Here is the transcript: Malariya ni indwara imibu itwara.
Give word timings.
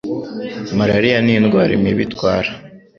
Malariya 0.77 1.19
ni 1.21 1.31
indwara 1.37 1.71
imibu 1.83 2.01
itwara. 2.07 2.49